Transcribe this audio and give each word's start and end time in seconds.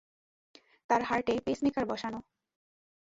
তার 0.89 1.01
হার্টে 1.03 1.33
পেসমেকার 1.45 1.85
বসানো। 1.85 2.19